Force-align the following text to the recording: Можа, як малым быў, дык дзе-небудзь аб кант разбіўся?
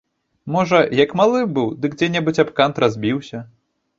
Можа, 0.53 0.79
як 0.99 1.11
малым 1.19 1.51
быў, 1.57 1.69
дык 1.83 1.97
дзе-небудзь 1.99 2.41
аб 2.45 2.49
кант 2.61 2.83
разбіўся? 2.85 3.45